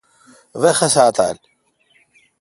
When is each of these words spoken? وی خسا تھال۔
وی 0.61 0.71
خسا 0.77 1.05
تھال۔ 1.15 1.37